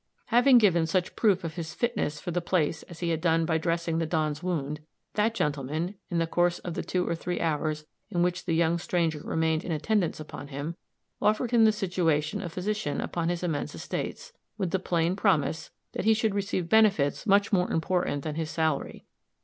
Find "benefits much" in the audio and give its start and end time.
16.67-17.53